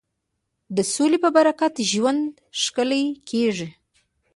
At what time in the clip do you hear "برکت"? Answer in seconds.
1.37-1.73